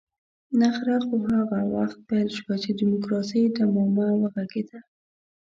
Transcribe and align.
نخره 0.61 0.97
خو 1.05 1.15
هغه 1.29 1.59
وخت 1.75 1.97
پيل 2.07 2.27
شوه 2.37 2.55
چې 2.63 2.69
د 2.73 2.77
ډيموکراسۍ 2.79 3.41
ډمامه 3.55 4.07
وغږېده. 4.19 4.79